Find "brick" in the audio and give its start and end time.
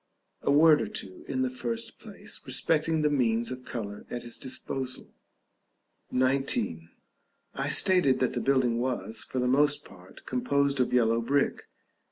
11.21-11.65